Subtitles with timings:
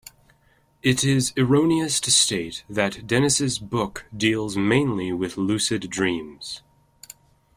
[0.81, 6.63] It is erroneous to state that Denys's book deals mainly with lucid dreams.